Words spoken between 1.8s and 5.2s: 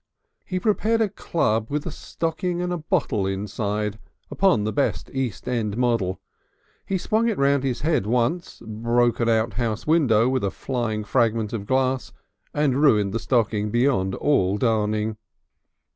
a stocking and a bottle inside upon the best